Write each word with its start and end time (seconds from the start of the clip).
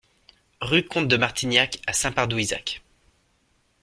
Rue 0.61 0.83
Comte 0.87 1.07
de 1.09 1.15
Martignac 1.15 1.79
à 1.85 1.93
Saint-Pardoux-Isaac 1.93 2.81